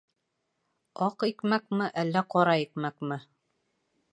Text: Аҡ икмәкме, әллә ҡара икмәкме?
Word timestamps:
Аҡ 1.09 1.25
икмәкме, 1.27 1.91
әллә 2.05 2.25
ҡара 2.35 2.57
икмәкме? 2.65 3.19